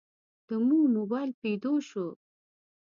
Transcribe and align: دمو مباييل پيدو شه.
دمو 0.47 0.79
مباييل 0.95 1.31
پيدو 1.41 1.73
شه. 1.87 2.05